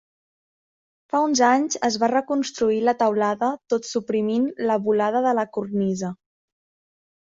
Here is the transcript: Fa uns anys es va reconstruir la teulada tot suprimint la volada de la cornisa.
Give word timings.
Fa 1.13 1.21
uns 1.25 1.41
anys 1.47 1.77
es 1.89 1.99
va 2.05 2.09
reconstruir 2.15 2.81
la 2.89 2.97
teulada 3.03 3.53
tot 3.75 3.89
suprimint 3.93 4.51
la 4.69 4.83
volada 4.91 5.27
de 5.31 5.39
la 5.43 5.49
cornisa. 5.57 6.17